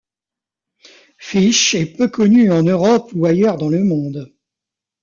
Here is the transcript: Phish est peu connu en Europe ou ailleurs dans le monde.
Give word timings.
Phish 1.21 1.75
est 1.75 1.95
peu 1.95 2.07
connu 2.07 2.51
en 2.51 2.63
Europe 2.63 3.11
ou 3.13 3.27
ailleurs 3.27 3.57
dans 3.57 3.69
le 3.69 3.83
monde. 3.83 4.33